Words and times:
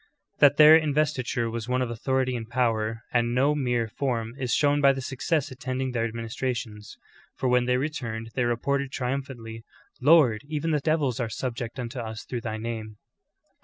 ^ 0.37 0.39
That 0.39 0.57
their 0.57 0.79
mvestiture 0.81 1.51
was 1.51 1.69
one 1.69 1.83
of 1.83 1.91
authority 1.91 2.35
and 2.35 2.49
power 2.49 3.03
and 3.13 3.35
no 3.35 3.53
mere 3.53 3.87
form 3.87 4.33
is 4.39 4.51
shown 4.51 4.81
by 4.81 4.93
the 4.93 4.99
success 4.99 5.51
attending 5.51 5.91
their 5.91 6.05
administrations; 6.05 6.97
for 7.35 7.47
when 7.47 7.65
they 7.65 7.77
returned 7.77 8.31
they 8.33 8.45
reported 8.45 8.91
triumphantly, 8.91 9.63
"Lord, 10.01 10.41
even 10.47 10.71
the 10.71 10.79
devils 10.79 11.19
are 11.19 11.29
subject 11.29 11.79
unto 11.79 11.99
us 11.99 12.23
through 12.25 12.41
thy 12.41 12.57
name." 12.57 12.97